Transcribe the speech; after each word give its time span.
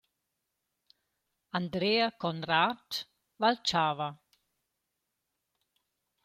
Andrea 1.59 2.09
Conrad, 2.23 3.03
Valchava. 3.39 4.09